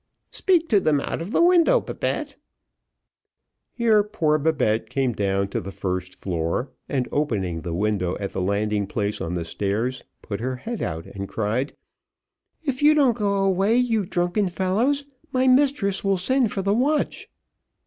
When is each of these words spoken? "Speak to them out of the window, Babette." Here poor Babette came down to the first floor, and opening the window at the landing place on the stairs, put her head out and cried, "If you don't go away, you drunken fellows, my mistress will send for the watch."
"Speak 0.31 0.67
to 0.69 0.79
them 0.79 0.99
out 0.99 1.21
of 1.21 1.31
the 1.31 1.43
window, 1.43 1.79
Babette." 1.79 2.35
Here 3.71 4.01
poor 4.01 4.39
Babette 4.39 4.89
came 4.89 5.13
down 5.13 5.49
to 5.49 5.61
the 5.61 5.71
first 5.71 6.15
floor, 6.15 6.71
and 6.89 7.07
opening 7.11 7.61
the 7.61 7.75
window 7.75 8.17
at 8.19 8.31
the 8.33 8.41
landing 8.41 8.87
place 8.87 9.21
on 9.21 9.35
the 9.35 9.45
stairs, 9.45 10.01
put 10.23 10.39
her 10.39 10.55
head 10.55 10.81
out 10.81 11.05
and 11.05 11.27
cried, 11.29 11.75
"If 12.63 12.81
you 12.81 12.95
don't 12.95 13.15
go 13.15 13.43
away, 13.43 13.75
you 13.77 14.03
drunken 14.07 14.49
fellows, 14.49 15.05
my 15.31 15.47
mistress 15.47 16.03
will 16.03 16.17
send 16.17 16.51
for 16.51 16.63
the 16.63 16.73
watch." 16.73 17.29